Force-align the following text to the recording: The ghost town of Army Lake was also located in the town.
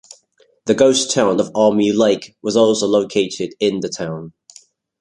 The 0.65 0.73
ghost 0.73 1.11
town 1.11 1.39
of 1.39 1.51
Army 1.53 1.91
Lake 1.91 2.35
was 2.41 2.57
also 2.57 2.87
located 2.87 3.53
in 3.59 3.81
the 3.81 3.87
town. 3.87 4.33